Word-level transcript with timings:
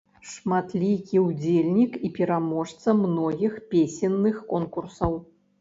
Шматлікі 0.27 1.17
ўдзельнік 1.25 1.93
і 2.09 2.11
пераможца 2.17 2.97
многіх 3.03 3.61
песенных 3.75 4.35
конкурсаў. 4.57 5.17